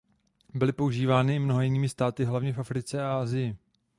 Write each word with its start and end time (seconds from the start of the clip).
Byly 0.53 0.71
používány 0.71 1.35
i 1.35 1.39
mnoha 1.39 1.61
jinými 1.63 1.89
státy 1.89 2.23
hlavně 2.25 2.53
v 2.53 2.59
Africe 2.59 3.03
a 3.05 3.13
Asii. 3.23 3.55